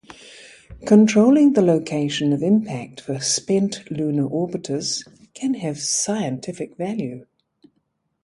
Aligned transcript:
Controlling 0.87 1.53
the 1.53 1.61
location 1.61 2.33
of 2.33 2.41
impact 2.41 2.99
for 3.01 3.19
spent 3.19 3.81
lunar 3.91 4.25
orbiters 4.27 5.07
can 5.35 5.53
have 5.53 5.77
scientific 5.79 6.75
value. 6.75 7.27